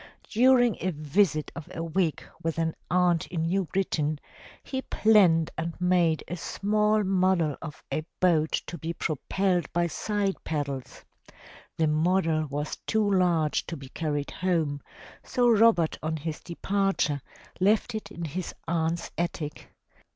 [0.31, 4.19] During a visit of a week with an aunt in New Britain,
[4.63, 10.43] he planned and made a small model of ^ boat to be propelled by side
[10.43, 11.03] paddles.
[11.77, 14.81] The model was too large to be carried home,
[15.23, 17.21] so Robert on his departure
[17.59, 19.71] left it in his aunt's attic.